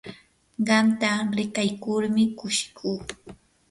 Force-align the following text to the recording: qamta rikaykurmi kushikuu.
qamta 0.67 1.11
rikaykurmi 1.37 2.23
kushikuu. 2.39 2.97